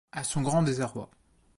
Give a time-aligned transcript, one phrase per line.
[0.11, 1.11] À son grand désarroi.